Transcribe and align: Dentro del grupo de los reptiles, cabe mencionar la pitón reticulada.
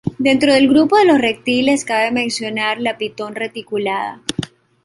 Dentro 0.17 0.51
del 0.51 0.67
grupo 0.67 0.97
de 0.97 1.05
los 1.05 1.21
reptiles, 1.21 1.85
cabe 1.85 2.09
mencionar 2.09 2.81
la 2.81 2.97
pitón 2.97 3.35
reticulada. 3.35 4.19